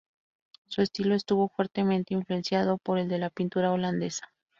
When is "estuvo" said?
1.13-1.47